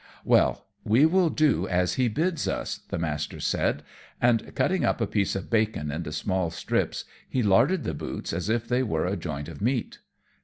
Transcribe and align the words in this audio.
"Well, 0.25 0.65
we 0.83 1.05
will 1.05 1.29
do 1.29 1.67
as 1.67 1.93
he 1.93 2.07
bids 2.07 2.47
us," 2.47 2.79
the 2.89 2.97
Master 2.97 3.39
said; 3.39 3.83
and 4.19 4.55
cutting 4.55 4.83
up 4.83 4.99
a 4.99 5.05
piece 5.05 5.35
of 5.35 5.51
bacon 5.51 5.91
into 5.91 6.11
small 6.11 6.49
strips, 6.49 7.05
he 7.29 7.43
larded 7.43 7.83
the 7.83 7.93
boots 7.93 8.33
as 8.33 8.49
if 8.49 8.67
they 8.67 8.81
were 8.81 9.05
a 9.05 9.15
joint 9.15 9.47
of 9.47 9.61
meat. 9.61 9.99